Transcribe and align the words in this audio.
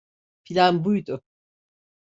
Plan 0.43 0.83
buydu. 0.85 1.21